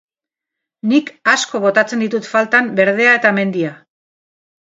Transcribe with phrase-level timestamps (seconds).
[0.93, 3.75] Nik asko botatzen ditut faltan berdea eta mendia.